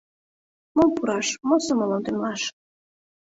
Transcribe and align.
Мом 0.75 0.89
пураш, 0.95 1.27
мо 1.47 1.55
сомылым 1.65 2.01
темлаш? 2.05 2.41